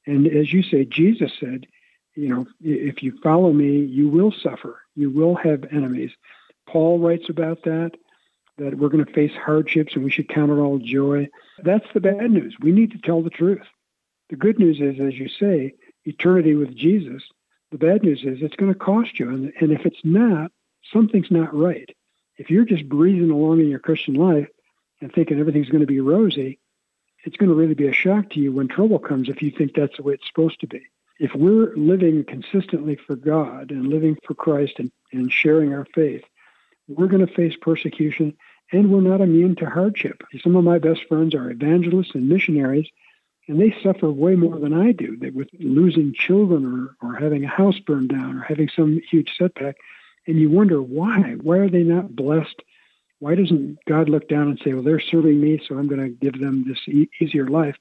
And 0.07 0.27
as 0.27 0.53
you 0.53 0.63
say, 0.63 0.87
Jesus 0.87 1.33
said, 1.39 1.67
you 2.15 2.29
know, 2.29 2.47
if 2.61 3.03
you 3.03 3.19
follow 3.23 3.53
me, 3.53 3.81
you 3.81 4.09
will 4.09 4.33
suffer. 4.33 4.81
You 4.97 5.11
will 5.11 5.35
have 5.37 5.65
enemies. 5.71 6.11
Paul 6.67 6.99
writes 6.99 7.29
about 7.29 7.63
that, 7.65 7.93
that 8.57 8.79
we're 8.79 8.89
going 8.89 9.05
to 9.05 9.13
face 9.13 9.33
hardships 9.35 9.95
and 9.95 10.05
we 10.05 10.11
should 10.11 10.29
count 10.29 10.51
it 10.51 10.55
all 10.55 10.79
joy. 10.79 11.29
That's 11.63 11.87
the 11.93 12.01
bad 12.01 12.31
news. 12.31 12.57
We 12.61 12.73
need 12.73 12.93
to 12.93 12.99
tell 12.99 13.23
the 13.23 13.31
truth. 13.31 13.67
The 14.31 14.37
good 14.37 14.59
news 14.59 14.81
is, 14.81 15.01
as 15.01 15.19
you 15.19 15.29
say, 15.29 15.75
eternity 16.05 16.55
with 16.55 16.75
Jesus 16.75 17.23
the 17.71 17.79
bad 17.79 18.03
news 18.03 18.23
is 18.25 18.39
it's 18.43 18.57
going 18.57 18.73
to 18.73 18.79
cost 18.79 19.19
you. 19.19 19.29
And, 19.29 19.53
and 19.61 19.73
if 19.73 19.87
it's 19.87 20.01
not, 20.05 20.51
something's 20.93 21.31
not 21.31 21.55
right. 21.55 21.89
If 22.37 22.51
you're 22.51 22.65
just 22.65 22.89
breezing 22.89 23.31
along 23.31 23.61
in 23.61 23.69
your 23.69 23.79
Christian 23.79 24.15
life 24.15 24.49
and 25.01 25.13
thinking 25.13 25.39
everything's 25.39 25.69
going 25.69 25.83
to 25.83 25.87
be 25.87 26.01
rosy, 26.01 26.59
it's 27.25 27.37
going 27.37 27.51
to 27.51 27.55
really 27.55 27.75
be 27.75 27.89
a 27.89 27.93
shock 27.93 28.31
to 28.31 28.41
you 28.41 28.53
when 28.53 28.69
trouble 28.69 28.99
comes 28.99 29.29
if 29.29 29.43
you 29.43 29.51
think 29.51 29.75
that's 29.75 29.97
the 29.97 30.03
way 30.03 30.15
it's 30.15 30.27
supposed 30.27 30.61
to 30.61 30.67
be. 30.67 30.81
If 31.19 31.35
we're 31.35 31.77
living 31.77 32.25
consistently 32.25 32.97
for 32.97 33.15
God 33.15 33.71
and 33.71 33.89
living 33.89 34.17
for 34.27 34.35
Christ 34.35 34.75
and, 34.79 34.91
and 35.13 35.31
sharing 35.31 35.75
our 35.75 35.87
faith, 35.95 36.25
we're 36.89 37.09
going 37.09 37.27
to 37.27 37.33
face 37.33 37.55
persecution 37.61 38.37
and 38.73 38.91
we're 38.91 39.01
not 39.01 39.21
immune 39.21 39.57
to 39.57 39.67
hardship. 39.67 40.23
Some 40.43 40.57
of 40.57 40.65
my 40.65 40.79
best 40.79 41.05
friends 41.09 41.35
are 41.35 41.51
evangelists 41.51 42.15
and 42.15 42.29
missionaries 42.29 42.89
and 43.51 43.61
they 43.61 43.75
suffer 43.83 44.09
way 44.09 44.37
more 44.37 44.61
than 44.61 44.73
I 44.73 44.93
do 44.93 45.17
they, 45.17 45.31
with 45.31 45.49
losing 45.59 46.15
children 46.15 46.95
or, 47.03 47.09
or 47.09 47.17
having 47.17 47.45
a 47.45 47.49
house 47.49 47.81
burned 47.81 48.11
down 48.11 48.39
or 48.39 48.43
having 48.43 48.69
some 48.69 49.01
huge 49.11 49.33
setback. 49.37 49.75
And 50.29 50.39
you 50.39 50.49
wonder 50.49 50.81
why? 50.81 51.35
Why 51.43 51.57
are 51.57 51.69
they 51.69 51.83
not 51.83 52.15
blessed? 52.15 52.63
Why 53.19 53.35
doesn't 53.35 53.79
God 53.89 54.09
look 54.09 54.29
down 54.29 54.49
and 54.49 54.61
say, 54.63 54.73
well, 54.73 54.85
they're 54.85 55.01
serving 55.01 55.41
me, 55.41 55.61
so 55.67 55.77
I'm 55.77 55.89
going 55.89 56.01
to 56.01 56.11
give 56.11 56.41
them 56.41 56.65
this 56.65 56.79
e- 56.87 57.11
easier 57.21 57.49
life? 57.49 57.75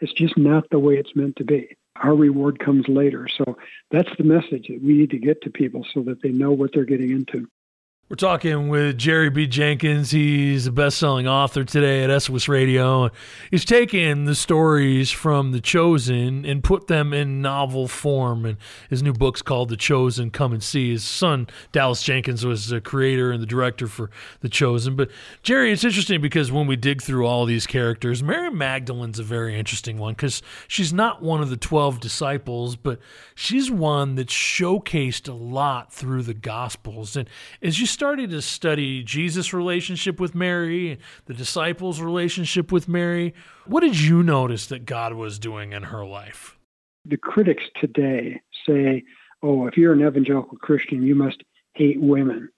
It's 0.00 0.12
just 0.12 0.36
not 0.36 0.68
the 0.68 0.78
way 0.78 0.96
it's 0.96 1.16
meant 1.16 1.36
to 1.36 1.44
be. 1.44 1.74
Our 1.96 2.14
reward 2.14 2.58
comes 2.58 2.86
later. 2.86 3.26
So 3.26 3.56
that's 3.90 4.14
the 4.18 4.24
message 4.24 4.68
that 4.68 4.82
we 4.82 4.92
need 4.92 5.10
to 5.10 5.18
get 5.18 5.40
to 5.42 5.50
people 5.50 5.86
so 5.94 6.02
that 6.02 6.20
they 6.20 6.32
know 6.32 6.52
what 6.52 6.72
they're 6.74 6.84
getting 6.84 7.12
into. 7.12 7.48
We're 8.10 8.16
talking 8.16 8.68
with 8.68 8.98
Jerry 8.98 9.30
B. 9.30 9.46
Jenkins. 9.46 10.10
He's 10.10 10.66
a 10.66 10.72
best-selling 10.72 11.26
author 11.26 11.64
today 11.64 12.04
at 12.04 12.22
SOS 12.22 12.48
Radio. 12.48 13.08
He's 13.50 13.64
taken 13.64 14.26
the 14.26 14.34
stories 14.34 15.10
from 15.10 15.52
The 15.52 15.60
Chosen 15.60 16.44
and 16.44 16.62
put 16.62 16.86
them 16.86 17.14
in 17.14 17.40
novel 17.40 17.88
form. 17.88 18.44
And 18.44 18.58
his 18.90 19.02
new 19.02 19.14
book's 19.14 19.40
called 19.40 19.70
The 19.70 19.78
Chosen. 19.78 20.30
Come 20.30 20.52
and 20.52 20.62
see. 20.62 20.90
His 20.90 21.02
son 21.02 21.46
Dallas 21.72 22.02
Jenkins 22.02 22.44
was 22.44 22.68
the 22.68 22.82
creator 22.82 23.32
and 23.32 23.42
the 23.42 23.46
director 23.46 23.86
for 23.86 24.10
The 24.40 24.50
Chosen. 24.50 24.96
But 24.96 25.10
Jerry, 25.42 25.72
it's 25.72 25.82
interesting 25.82 26.20
because 26.20 26.52
when 26.52 26.66
we 26.66 26.76
dig 26.76 27.00
through 27.00 27.24
all 27.24 27.46
these 27.46 27.66
characters, 27.66 28.22
Mary 28.22 28.50
Magdalene's 28.50 29.18
a 29.18 29.24
very 29.24 29.58
interesting 29.58 29.96
one 29.96 30.12
because 30.12 30.42
she's 30.68 30.92
not 30.92 31.22
one 31.22 31.40
of 31.40 31.48
the 31.48 31.56
twelve 31.56 32.00
disciples, 32.00 32.76
but 32.76 33.00
she's 33.34 33.70
one 33.70 34.16
that 34.16 34.28
showcased 34.28 35.26
a 35.26 35.32
lot 35.34 35.90
through 35.90 36.22
the 36.22 36.34
Gospels. 36.34 37.16
And 37.16 37.30
as 37.62 37.80
you 37.80 37.86
started 37.94 38.30
to 38.30 38.42
study 38.42 39.04
Jesus' 39.04 39.54
relationship 39.54 40.18
with 40.18 40.34
Mary, 40.34 40.98
the 41.26 41.32
disciples' 41.32 42.00
relationship 42.00 42.72
with 42.72 42.88
Mary, 42.88 43.32
what 43.66 43.80
did 43.80 43.98
you 43.98 44.22
notice 44.22 44.66
that 44.66 44.84
God 44.84 45.14
was 45.14 45.38
doing 45.38 45.72
in 45.72 45.84
her 45.84 46.04
life? 46.04 46.58
The 47.06 47.16
critics 47.16 47.62
today 47.80 48.40
say, 48.66 49.04
oh, 49.42 49.66
if 49.66 49.76
you're 49.76 49.92
an 49.92 50.04
evangelical 50.04 50.58
Christian, 50.58 51.04
you 51.04 51.14
must 51.14 51.44
hate 51.74 52.00
women. 52.00 52.48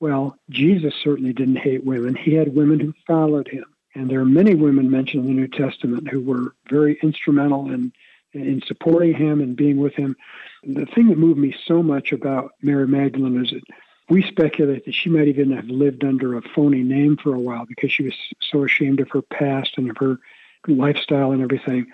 Well, 0.00 0.36
Jesus 0.50 0.94
certainly 1.02 1.32
didn't 1.32 1.56
hate 1.56 1.84
women. 1.84 2.16
He 2.16 2.34
had 2.34 2.54
women 2.54 2.80
who 2.80 2.92
followed 3.06 3.46
him. 3.46 3.64
And 3.94 4.10
there 4.10 4.20
are 4.20 4.24
many 4.24 4.54
women 4.54 4.90
mentioned 4.90 5.24
in 5.24 5.34
the 5.34 5.40
New 5.40 5.48
Testament 5.48 6.08
who 6.08 6.20
were 6.20 6.54
very 6.68 6.98
instrumental 7.02 7.70
in, 7.70 7.92
in 8.32 8.60
supporting 8.66 9.14
him 9.14 9.40
and 9.40 9.56
being 9.56 9.76
with 9.76 9.94
him. 9.94 10.16
The 10.64 10.86
thing 10.86 11.08
that 11.08 11.18
moved 11.18 11.38
me 11.38 11.54
so 11.64 11.82
much 11.82 12.10
about 12.10 12.52
Mary 12.60 12.88
Magdalene 12.88 13.44
is 13.44 13.50
that 13.52 13.62
we 14.10 14.22
speculate 14.22 14.84
that 14.84 14.94
she 14.94 15.08
might 15.08 15.28
even 15.28 15.52
have 15.52 15.68
lived 15.68 16.04
under 16.04 16.36
a 16.36 16.42
phony 16.42 16.82
name 16.82 17.16
for 17.16 17.32
a 17.32 17.38
while 17.38 17.64
because 17.64 17.92
she 17.92 18.02
was 18.02 18.14
so 18.40 18.64
ashamed 18.64 18.98
of 18.98 19.08
her 19.10 19.22
past 19.22 19.74
and 19.76 19.88
of 19.88 19.96
her 19.98 20.18
lifestyle 20.66 21.30
and 21.30 21.40
everything. 21.40 21.86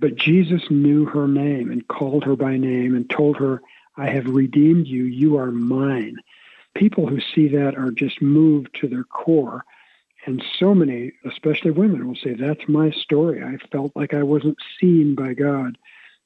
But 0.00 0.16
Jesus 0.16 0.62
knew 0.70 1.04
her 1.04 1.28
name 1.28 1.70
and 1.70 1.86
called 1.86 2.24
her 2.24 2.36
by 2.36 2.56
name 2.56 2.96
and 2.96 3.08
told 3.08 3.36
her, 3.36 3.60
I 3.98 4.06
have 4.06 4.26
redeemed 4.26 4.86
you. 4.86 5.04
You 5.04 5.36
are 5.36 5.50
mine. 5.50 6.16
People 6.74 7.06
who 7.06 7.20
see 7.20 7.48
that 7.48 7.76
are 7.76 7.90
just 7.90 8.22
moved 8.22 8.74
to 8.80 8.88
their 8.88 9.04
core. 9.04 9.66
And 10.24 10.42
so 10.58 10.74
many, 10.74 11.12
especially 11.26 11.72
women, 11.72 12.08
will 12.08 12.16
say, 12.16 12.32
That's 12.32 12.66
my 12.66 12.90
story. 12.92 13.42
I 13.42 13.58
felt 13.70 13.92
like 13.94 14.14
I 14.14 14.22
wasn't 14.22 14.56
seen 14.80 15.14
by 15.14 15.34
God. 15.34 15.76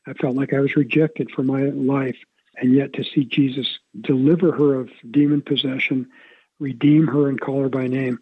I 0.07 0.13
felt 0.13 0.37
like 0.37 0.53
I 0.53 0.61
was 0.61 0.77
rejected 0.77 1.33
for 1.33 1.43
my 1.43 1.63
life 1.65 2.17
and 2.59 2.75
yet 2.75 2.93
to 2.95 3.05
see 3.05 3.25
Jesus 3.25 3.79
deliver 4.01 4.53
her 4.53 4.75
of 4.75 4.91
demon 5.11 5.43
possession, 5.43 6.09
redeem 6.59 7.07
her, 7.07 7.29
and 7.29 7.41
call 7.41 7.63
her 7.63 7.69
by 7.69 7.87
name. 7.87 8.19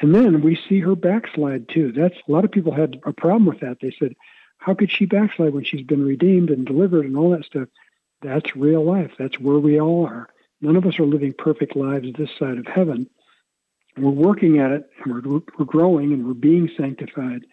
And 0.00 0.14
then 0.14 0.42
we 0.42 0.58
see 0.68 0.80
her 0.80 0.96
backslide 0.96 1.68
too. 1.68 1.92
That's 1.92 2.16
a 2.28 2.32
lot 2.32 2.44
of 2.44 2.52
people 2.52 2.72
had 2.72 3.00
a 3.04 3.12
problem 3.12 3.46
with 3.46 3.60
that. 3.60 3.78
They 3.80 3.94
said, 3.98 4.14
"How 4.58 4.74
could 4.74 4.90
she 4.90 5.06
backslide 5.06 5.54
when 5.54 5.64
she's 5.64 5.86
been 5.86 6.04
redeemed 6.04 6.50
and 6.50 6.66
delivered 6.66 7.06
and 7.06 7.16
all 7.16 7.30
that 7.30 7.44
stuff?" 7.44 7.68
That's 8.22 8.56
real 8.56 8.84
life. 8.84 9.12
That's 9.18 9.38
where 9.38 9.58
we 9.58 9.80
all 9.80 10.06
are. 10.06 10.28
None 10.60 10.76
of 10.76 10.86
us 10.86 10.98
are 10.98 11.04
living 11.04 11.34
perfect 11.36 11.76
lives 11.76 12.08
this 12.12 12.30
side 12.38 12.58
of 12.58 12.66
heaven. 12.66 13.08
We're 13.96 14.10
working 14.10 14.58
at 14.58 14.72
it, 14.72 14.88
and 15.04 15.24
we're, 15.24 15.40
we're 15.58 15.64
growing, 15.64 16.12
and 16.12 16.26
we're 16.26 16.34
being 16.34 16.70
sanctified, 16.76 17.44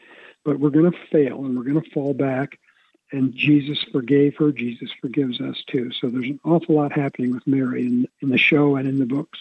but 0.45 0.59
we're 0.59 0.69
going 0.69 0.91
to 0.91 0.97
fail, 1.11 1.45
and 1.45 1.55
we're 1.55 1.65
going 1.65 1.81
to 1.81 1.91
fall 1.91 2.13
back 2.13 2.57
and 3.11 3.33
Jesus 3.35 3.83
forgave 3.91 4.35
her. 4.37 4.51
Jesus 4.51 4.89
forgives 5.01 5.41
us 5.41 5.63
too. 5.67 5.91
So 5.99 6.07
there's 6.07 6.25
an 6.25 6.39
awful 6.43 6.75
lot 6.75 6.91
happening 6.91 7.33
with 7.33 7.45
Mary 7.45 7.85
in, 7.85 8.07
in 8.21 8.29
the 8.29 8.37
show 8.37 8.75
and 8.75 8.87
in 8.87 8.99
the 8.99 9.05
books. 9.05 9.39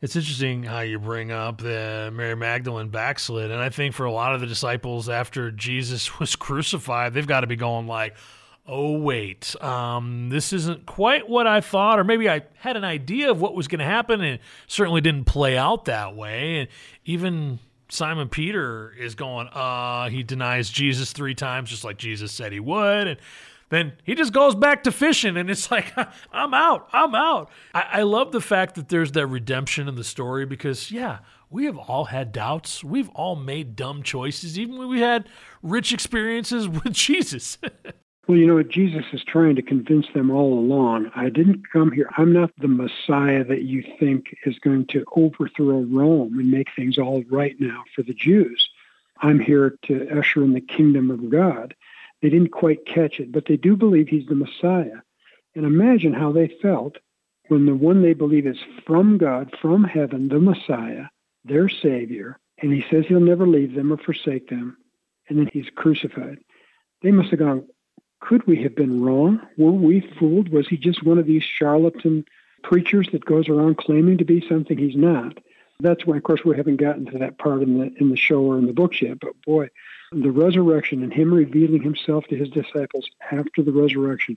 It's 0.00 0.14
interesting 0.14 0.62
how 0.62 0.80
you 0.80 1.00
bring 1.00 1.32
up 1.32 1.60
the 1.60 2.10
Mary 2.12 2.36
Magdalene 2.36 2.88
backslid. 2.88 3.50
And 3.50 3.60
I 3.60 3.68
think 3.68 3.94
for 3.94 4.06
a 4.06 4.12
lot 4.12 4.34
of 4.34 4.40
the 4.40 4.46
disciples 4.46 5.08
after 5.08 5.50
Jesus 5.50 6.18
was 6.20 6.36
crucified, 6.36 7.14
they've 7.14 7.26
got 7.26 7.40
to 7.40 7.48
be 7.48 7.56
going 7.56 7.88
like, 7.88 8.16
oh, 8.64 8.98
wait, 8.98 9.56
um, 9.62 10.28
this 10.28 10.52
isn't 10.52 10.86
quite 10.86 11.28
what 11.28 11.46
I 11.46 11.60
thought. 11.62 11.98
Or 11.98 12.04
maybe 12.04 12.28
I 12.28 12.42
had 12.58 12.76
an 12.76 12.84
idea 12.84 13.30
of 13.30 13.40
what 13.40 13.54
was 13.54 13.66
going 13.66 13.78
to 13.80 13.84
happen 13.84 14.20
and 14.20 14.38
certainly 14.66 15.00
didn't 15.00 15.24
play 15.24 15.56
out 15.56 15.86
that 15.86 16.14
way. 16.14 16.60
And 16.60 16.68
even 17.04 17.58
Simon 17.90 18.28
Peter 18.28 18.94
is 18.98 19.14
going, 19.14 19.48
uh, 19.48 20.08
he 20.08 20.22
denies 20.22 20.70
Jesus 20.70 21.12
three 21.12 21.34
times, 21.34 21.70
just 21.70 21.84
like 21.84 21.96
Jesus 21.96 22.32
said 22.32 22.52
he 22.52 22.60
would. 22.60 23.08
And 23.08 23.18
then 23.70 23.92
he 24.04 24.14
just 24.14 24.32
goes 24.32 24.54
back 24.54 24.82
to 24.84 24.92
fishing 24.92 25.36
and 25.36 25.50
it's 25.50 25.70
like, 25.70 25.92
I'm 26.32 26.54
out, 26.54 26.88
I'm 26.92 27.14
out. 27.14 27.50
I, 27.74 27.86
I 27.92 28.02
love 28.02 28.32
the 28.32 28.40
fact 28.40 28.74
that 28.74 28.88
there's 28.88 29.12
that 29.12 29.26
redemption 29.26 29.88
in 29.88 29.94
the 29.94 30.04
story 30.04 30.46
because, 30.46 30.90
yeah, 30.90 31.18
we 31.50 31.64
have 31.64 31.78
all 31.78 32.06
had 32.06 32.32
doubts. 32.32 32.84
We've 32.84 33.08
all 33.10 33.36
made 33.36 33.74
dumb 33.74 34.02
choices, 34.02 34.58
even 34.58 34.78
when 34.78 34.88
we 34.88 35.00
had 35.00 35.28
rich 35.62 35.92
experiences 35.92 36.68
with 36.68 36.92
Jesus. 36.92 37.58
Well, 38.28 38.36
you 38.36 38.46
know 38.46 38.56
what? 38.56 38.68
Jesus 38.68 39.06
is 39.14 39.24
trying 39.24 39.56
to 39.56 39.62
convince 39.62 40.06
them 40.12 40.30
all 40.30 40.58
along. 40.58 41.10
I 41.16 41.30
didn't 41.30 41.62
come 41.72 41.90
here. 41.90 42.10
I'm 42.18 42.30
not 42.30 42.50
the 42.58 42.68
Messiah 42.68 43.42
that 43.44 43.62
you 43.62 43.82
think 43.98 44.36
is 44.44 44.58
going 44.58 44.86
to 44.88 45.06
overthrow 45.16 45.80
Rome 45.80 46.38
and 46.38 46.50
make 46.50 46.68
things 46.76 46.98
all 46.98 47.24
right 47.30 47.56
now 47.58 47.84
for 47.96 48.02
the 48.02 48.12
Jews. 48.12 48.68
I'm 49.22 49.40
here 49.40 49.78
to 49.86 50.18
usher 50.18 50.44
in 50.44 50.52
the 50.52 50.60
kingdom 50.60 51.10
of 51.10 51.30
God. 51.30 51.74
They 52.20 52.28
didn't 52.28 52.50
quite 52.50 52.84
catch 52.84 53.18
it, 53.18 53.32
but 53.32 53.46
they 53.46 53.56
do 53.56 53.76
believe 53.76 54.08
he's 54.08 54.26
the 54.26 54.34
Messiah. 54.34 55.00
And 55.54 55.64
imagine 55.64 56.12
how 56.12 56.30
they 56.30 56.48
felt 56.60 56.98
when 57.48 57.64
the 57.64 57.74
one 57.74 58.02
they 58.02 58.12
believe 58.12 58.46
is 58.46 58.58
from 58.86 59.16
God, 59.16 59.54
from 59.58 59.84
heaven, 59.84 60.28
the 60.28 60.38
Messiah, 60.38 61.04
their 61.46 61.70
Savior, 61.70 62.38
and 62.60 62.74
he 62.74 62.84
says 62.90 63.06
he'll 63.08 63.20
never 63.20 63.46
leave 63.46 63.74
them 63.74 63.90
or 63.90 63.96
forsake 63.96 64.50
them, 64.50 64.76
and 65.30 65.38
then 65.38 65.48
he's 65.50 65.70
crucified. 65.74 66.40
They 67.00 67.10
must 67.10 67.30
have 67.30 67.38
gone, 67.38 67.66
could 68.20 68.46
we 68.46 68.62
have 68.62 68.74
been 68.74 69.02
wrong? 69.02 69.40
Were 69.56 69.72
we 69.72 70.00
fooled? 70.18 70.48
Was 70.50 70.68
he 70.68 70.76
just 70.76 71.02
one 71.04 71.18
of 71.18 71.26
these 71.26 71.42
charlatan 71.42 72.24
preachers 72.62 73.08
that 73.12 73.24
goes 73.24 73.48
around 73.48 73.78
claiming 73.78 74.18
to 74.18 74.24
be 74.24 74.46
something 74.48 74.76
he's 74.76 74.96
not? 74.96 75.38
That's 75.80 76.04
why, 76.04 76.16
of 76.16 76.24
course, 76.24 76.44
we 76.44 76.56
haven't 76.56 76.78
gotten 76.78 77.06
to 77.06 77.18
that 77.18 77.38
part 77.38 77.62
in 77.62 77.78
the 77.78 77.92
in 78.00 78.10
the 78.10 78.16
show 78.16 78.40
or 78.40 78.58
in 78.58 78.66
the 78.66 78.72
books 78.72 79.00
yet. 79.00 79.20
But 79.20 79.40
boy, 79.46 79.68
the 80.10 80.32
resurrection 80.32 81.04
and 81.04 81.12
him 81.12 81.32
revealing 81.32 81.82
himself 81.82 82.24
to 82.26 82.36
his 82.36 82.48
disciples 82.50 83.08
after 83.30 83.62
the 83.62 83.72
resurrection. 83.72 84.36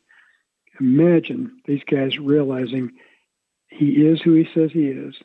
Imagine 0.80 1.60
these 1.66 1.84
guys 1.84 2.20
realizing 2.20 2.92
he 3.70 4.06
is 4.06 4.22
who 4.22 4.34
he 4.34 4.48
says 4.54 4.72
he 4.72 4.88
is, 4.88 5.16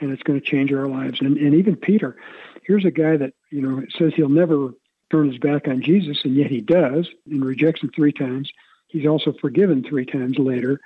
and 0.00 0.10
it's 0.10 0.22
going 0.22 0.40
to 0.40 0.46
change 0.46 0.72
our 0.72 0.88
lives. 0.88 1.20
And 1.20 1.36
and 1.36 1.54
even 1.54 1.76
Peter, 1.76 2.16
here's 2.62 2.86
a 2.86 2.90
guy 2.90 3.18
that 3.18 3.34
you 3.50 3.60
know 3.60 3.84
says 3.98 4.14
he'll 4.16 4.30
never 4.30 4.72
turn 5.10 5.30
his 5.30 5.38
back 5.38 5.68
on 5.68 5.82
Jesus, 5.82 6.18
and 6.24 6.34
yet 6.34 6.50
he 6.50 6.60
does 6.60 7.08
and 7.30 7.44
rejects 7.44 7.82
him 7.82 7.90
three 7.90 8.12
times. 8.12 8.52
He's 8.88 9.06
also 9.06 9.32
forgiven 9.32 9.82
three 9.82 10.06
times 10.06 10.38
later, 10.38 10.80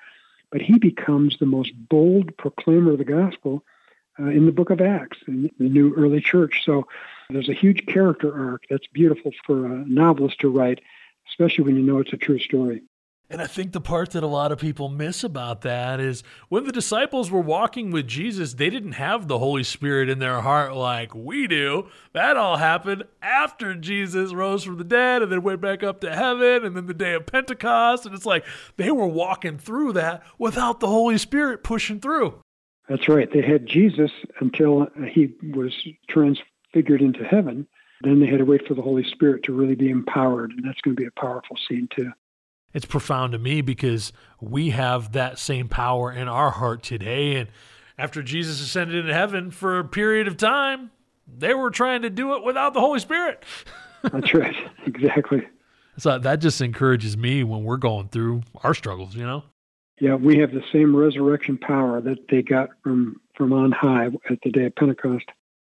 but 0.50 0.62
he 0.62 0.78
becomes 0.78 1.38
the 1.38 1.46
most 1.46 1.72
bold 1.88 2.36
proclaimer 2.36 2.92
of 2.92 2.98
the 2.98 3.04
gospel 3.04 3.64
uh, 4.18 4.24
in 4.24 4.46
the 4.46 4.52
book 4.52 4.70
of 4.70 4.80
Acts, 4.80 5.18
in 5.26 5.50
the 5.58 5.68
new 5.68 5.94
early 5.94 6.20
church. 6.20 6.62
So 6.64 6.86
there's 7.30 7.48
a 7.48 7.54
huge 7.54 7.86
character 7.86 8.32
arc 8.50 8.64
that's 8.68 8.86
beautiful 8.88 9.32
for 9.46 9.66
a 9.66 9.84
novelist 9.86 10.40
to 10.40 10.50
write, 10.50 10.80
especially 11.28 11.64
when 11.64 11.76
you 11.76 11.82
know 11.82 11.98
it's 11.98 12.12
a 12.12 12.18
true 12.18 12.38
story. 12.38 12.82
And 13.32 13.40
I 13.40 13.46
think 13.46 13.72
the 13.72 13.80
part 13.80 14.10
that 14.10 14.22
a 14.22 14.26
lot 14.26 14.52
of 14.52 14.58
people 14.58 14.90
miss 14.90 15.24
about 15.24 15.62
that 15.62 16.00
is 16.00 16.22
when 16.50 16.64
the 16.64 16.70
disciples 16.70 17.30
were 17.30 17.40
walking 17.40 17.90
with 17.90 18.06
Jesus, 18.06 18.52
they 18.52 18.68
didn't 18.68 18.92
have 18.92 19.26
the 19.26 19.38
Holy 19.38 19.64
Spirit 19.64 20.10
in 20.10 20.18
their 20.18 20.42
heart 20.42 20.76
like 20.76 21.14
we 21.14 21.46
do. 21.46 21.88
That 22.12 22.36
all 22.36 22.58
happened 22.58 23.04
after 23.22 23.74
Jesus 23.74 24.34
rose 24.34 24.64
from 24.64 24.76
the 24.76 24.84
dead 24.84 25.22
and 25.22 25.32
then 25.32 25.42
went 25.42 25.62
back 25.62 25.82
up 25.82 26.02
to 26.02 26.14
heaven 26.14 26.62
and 26.62 26.76
then 26.76 26.84
the 26.84 26.92
day 26.92 27.14
of 27.14 27.24
Pentecost. 27.24 28.04
And 28.04 28.14
it's 28.14 28.26
like 28.26 28.44
they 28.76 28.90
were 28.90 29.06
walking 29.06 29.56
through 29.56 29.94
that 29.94 30.22
without 30.36 30.80
the 30.80 30.88
Holy 30.88 31.16
Spirit 31.16 31.64
pushing 31.64 32.00
through. 32.00 32.34
That's 32.86 33.08
right. 33.08 33.32
They 33.32 33.40
had 33.40 33.64
Jesus 33.64 34.10
until 34.40 34.88
he 35.10 35.32
was 35.54 35.72
transfigured 36.06 37.00
into 37.00 37.24
heaven. 37.24 37.66
Then 38.02 38.20
they 38.20 38.26
had 38.26 38.40
to 38.40 38.44
wait 38.44 38.68
for 38.68 38.74
the 38.74 38.82
Holy 38.82 39.04
Spirit 39.04 39.42
to 39.44 39.54
really 39.54 39.74
be 39.74 39.88
empowered. 39.88 40.50
And 40.50 40.66
that's 40.66 40.82
going 40.82 40.94
to 40.94 41.00
be 41.00 41.08
a 41.08 41.18
powerful 41.18 41.56
scene, 41.66 41.88
too 41.96 42.12
it's 42.74 42.86
profound 42.86 43.32
to 43.32 43.38
me 43.38 43.60
because 43.60 44.12
we 44.40 44.70
have 44.70 45.12
that 45.12 45.38
same 45.38 45.68
power 45.68 46.12
in 46.12 46.28
our 46.28 46.50
heart 46.50 46.82
today. 46.82 47.36
And 47.36 47.48
after 47.98 48.22
Jesus 48.22 48.60
ascended 48.60 48.96
into 48.96 49.14
heaven 49.14 49.50
for 49.50 49.78
a 49.78 49.84
period 49.84 50.26
of 50.26 50.36
time, 50.36 50.90
they 51.26 51.54
were 51.54 51.70
trying 51.70 52.02
to 52.02 52.10
do 52.10 52.34
it 52.34 52.44
without 52.44 52.74
the 52.74 52.80
Holy 52.80 53.00
Spirit. 53.00 53.44
That's 54.02 54.34
right. 54.34 54.56
Exactly. 54.84 55.46
So 55.96 56.18
that 56.18 56.36
just 56.36 56.60
encourages 56.60 57.16
me 57.16 57.44
when 57.44 57.64
we're 57.64 57.76
going 57.76 58.08
through 58.08 58.42
our 58.64 58.74
struggles, 58.74 59.14
you 59.14 59.24
know? 59.24 59.44
Yeah, 60.00 60.14
we 60.14 60.38
have 60.38 60.50
the 60.50 60.62
same 60.72 60.96
resurrection 60.96 61.58
power 61.58 62.00
that 62.00 62.28
they 62.28 62.42
got 62.42 62.70
from, 62.82 63.20
from 63.36 63.52
on 63.52 63.72
high 63.72 64.06
at 64.06 64.38
the 64.42 64.50
day 64.50 64.64
of 64.64 64.74
Pentecost. 64.74 65.26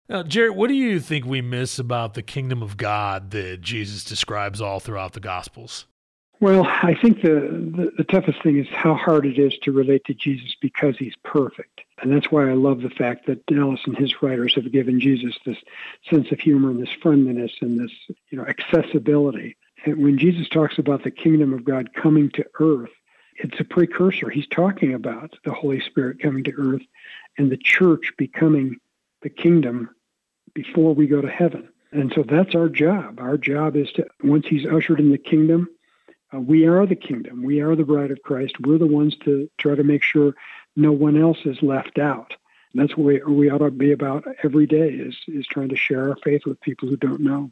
Now, 0.07 0.23
Jerry, 0.23 0.49
what 0.49 0.67
do 0.67 0.73
you 0.75 0.99
think 0.99 1.25
we 1.25 1.41
miss 1.41 1.79
about 1.79 2.13
the 2.13 2.21
kingdom 2.21 2.61
of 2.61 2.77
God 2.77 3.31
that 3.31 3.61
Jesus 3.61 4.03
describes 4.03 4.61
all 4.61 4.79
throughout 4.79 5.13
the 5.13 5.19
Gospels? 5.19 5.87
Well, 6.43 6.65
I 6.65 6.93
think 6.93 7.21
the, 7.21 7.29
the, 7.29 7.93
the, 7.99 8.03
toughest 8.03 8.43
thing 8.43 8.57
is 8.57 8.67
how 8.67 8.95
hard 8.95 9.25
it 9.25 9.39
is 9.39 9.57
to 9.59 9.71
relate 9.71 10.03
to 10.07 10.13
Jesus 10.13 10.57
because 10.59 10.97
he's 10.97 11.15
perfect. 11.23 11.79
And 12.01 12.11
that's 12.11 12.33
why 12.33 12.49
I 12.49 12.53
love 12.53 12.81
the 12.81 12.89
fact 12.89 13.27
that 13.27 13.45
Dallas 13.45 13.79
and 13.85 13.97
his 13.97 14.21
writers 14.21 14.55
have 14.55 14.69
given 14.69 14.99
Jesus 14.99 15.37
this 15.45 15.55
sense 16.09 16.33
of 16.33 16.41
humor 16.41 16.69
and 16.69 16.81
this 16.81 16.93
friendliness 17.01 17.53
and 17.61 17.79
this 17.79 17.93
you 18.29 18.37
know 18.37 18.43
accessibility. 18.45 19.55
And 19.85 20.03
when 20.03 20.17
Jesus 20.17 20.49
talks 20.49 20.77
about 20.77 21.05
the 21.05 21.11
kingdom 21.11 21.53
of 21.53 21.63
God 21.63 21.93
coming 21.93 22.29
to 22.31 22.45
earth, 22.59 22.91
it's 23.37 23.61
a 23.61 23.63
precursor. 23.63 24.29
He's 24.29 24.47
talking 24.47 24.93
about 24.93 25.37
the 25.45 25.53
Holy 25.53 25.79
Spirit 25.79 26.19
coming 26.21 26.43
to 26.43 26.53
earth 26.57 26.83
and 27.37 27.49
the 27.49 27.55
church 27.57 28.11
becoming 28.17 28.75
the 29.21 29.29
kingdom 29.29 29.91
before 30.53 30.93
we 30.93 31.07
go 31.07 31.21
to 31.21 31.31
heaven. 31.31 31.69
And 31.93 32.11
so 32.13 32.21
that's 32.21 32.53
our 32.53 32.67
job. 32.67 33.21
Our 33.21 33.37
job 33.37 33.77
is 33.77 33.89
to, 33.93 34.07
once 34.21 34.45
he's 34.45 34.65
ushered 34.65 34.99
in 34.99 35.09
the 35.09 35.17
kingdom, 35.17 35.69
uh, 36.33 36.39
we 36.39 36.65
are 36.65 36.85
the 36.85 36.95
kingdom. 36.95 37.43
We 37.43 37.61
are 37.61 37.75
the 37.75 37.83
bride 37.83 38.11
of 38.11 38.21
Christ. 38.23 38.55
We're 38.59 38.77
the 38.77 38.87
ones 38.87 39.15
to 39.25 39.49
try 39.57 39.75
to 39.75 39.83
make 39.83 40.03
sure 40.03 40.33
no 40.75 40.91
one 40.91 41.21
else 41.21 41.39
is 41.45 41.61
left 41.61 41.99
out. 41.99 42.33
And 42.73 42.81
that's 42.81 42.97
what 42.97 43.05
we, 43.05 43.21
we 43.21 43.49
ought 43.49 43.59
to 43.59 43.71
be 43.71 43.91
about 43.91 44.25
every 44.43 44.65
day 44.65 44.89
is, 44.89 45.15
is 45.27 45.45
trying 45.45 45.69
to 45.69 45.75
share 45.75 46.09
our 46.09 46.17
faith 46.23 46.45
with 46.45 46.61
people 46.61 46.89
who 46.89 46.97
don't 46.97 47.21
know. 47.21 47.51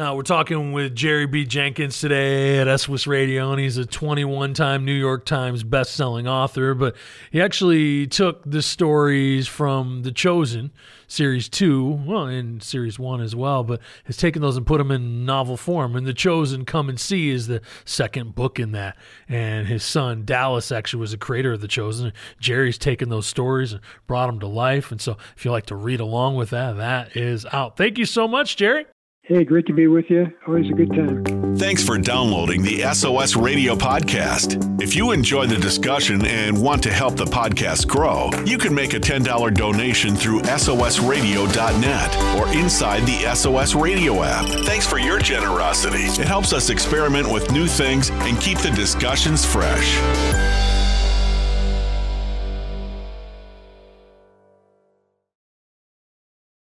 Uh, 0.00 0.14
we're 0.14 0.22
talking 0.22 0.72
with 0.72 0.94
Jerry 0.94 1.26
B. 1.26 1.44
Jenkins 1.44 2.00
today 2.00 2.58
at 2.58 2.80
SOS 2.80 3.06
Radio, 3.06 3.50
and 3.50 3.60
he's 3.60 3.76
a 3.76 3.84
21 3.84 4.54
time 4.54 4.86
New 4.86 4.94
York 4.94 5.26
Times 5.26 5.62
best-selling 5.62 6.26
author. 6.26 6.72
But 6.72 6.96
he 7.30 7.42
actually 7.42 8.06
took 8.06 8.42
the 8.50 8.62
stories 8.62 9.46
from 9.46 10.00
The 10.02 10.10
Chosen, 10.10 10.70
Series 11.06 11.50
2, 11.50 12.04
well, 12.06 12.26
in 12.26 12.62
Series 12.62 12.98
1 12.98 13.20
as 13.20 13.36
well, 13.36 13.62
but 13.62 13.82
has 14.04 14.16
taken 14.16 14.40
those 14.40 14.56
and 14.56 14.66
put 14.66 14.78
them 14.78 14.90
in 14.90 15.26
novel 15.26 15.58
form. 15.58 15.94
And 15.94 16.06
The 16.06 16.14
Chosen 16.14 16.64
Come 16.64 16.88
and 16.88 16.98
See 16.98 17.28
is 17.28 17.46
the 17.46 17.60
second 17.84 18.34
book 18.34 18.58
in 18.58 18.72
that. 18.72 18.96
And 19.28 19.66
his 19.66 19.84
son, 19.84 20.24
Dallas, 20.24 20.72
actually 20.72 21.00
was 21.00 21.10
the 21.10 21.18
creator 21.18 21.52
of 21.52 21.60
The 21.60 21.68
Chosen. 21.68 22.14
Jerry's 22.38 22.78
taken 22.78 23.10
those 23.10 23.26
stories 23.26 23.74
and 23.74 23.82
brought 24.06 24.28
them 24.28 24.40
to 24.40 24.46
life. 24.46 24.90
And 24.90 24.98
so 24.98 25.18
if 25.36 25.44
you 25.44 25.50
like 25.50 25.66
to 25.66 25.76
read 25.76 26.00
along 26.00 26.36
with 26.36 26.48
that, 26.50 26.78
that 26.78 27.14
is 27.18 27.44
out. 27.52 27.76
Thank 27.76 27.98
you 27.98 28.06
so 28.06 28.26
much, 28.26 28.56
Jerry. 28.56 28.86
Hey, 29.30 29.44
great 29.44 29.64
to 29.66 29.72
be 29.72 29.86
with 29.86 30.10
you. 30.10 30.26
Always 30.44 30.68
a 30.68 30.74
good 30.74 30.90
time. 30.90 31.56
Thanks 31.56 31.84
for 31.84 31.96
downloading 31.96 32.62
the 32.62 32.82
SOS 32.92 33.36
Radio 33.36 33.76
podcast. 33.76 34.82
If 34.82 34.96
you 34.96 35.12
enjoy 35.12 35.46
the 35.46 35.54
discussion 35.54 36.26
and 36.26 36.60
want 36.60 36.82
to 36.82 36.92
help 36.92 37.14
the 37.14 37.26
podcast 37.26 37.86
grow, 37.86 38.30
you 38.44 38.58
can 38.58 38.74
make 38.74 38.92
a 38.92 38.98
$10 38.98 39.54
donation 39.54 40.16
through 40.16 40.40
SOSradio.net 40.40 42.40
or 42.40 42.48
inside 42.58 43.06
the 43.06 43.32
SOS 43.36 43.76
Radio 43.76 44.24
app. 44.24 44.48
Thanks 44.66 44.84
for 44.84 44.98
your 44.98 45.20
generosity. 45.20 46.06
It 46.20 46.26
helps 46.26 46.52
us 46.52 46.68
experiment 46.68 47.32
with 47.32 47.52
new 47.52 47.68
things 47.68 48.10
and 48.10 48.40
keep 48.40 48.58
the 48.58 48.72
discussions 48.72 49.44
fresh. 49.44 50.49